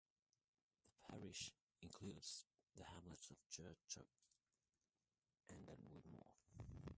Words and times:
The 0.97 1.07
parish 1.13 1.53
includes 1.83 2.47
the 2.75 2.85
hamlets 2.85 3.29
of 3.29 3.37
Church 3.51 3.99
End 5.47 5.69
and 5.69 5.79
Wildmoor. 5.91 6.89